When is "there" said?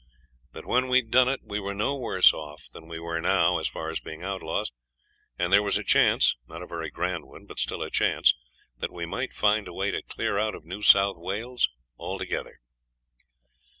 5.53-5.61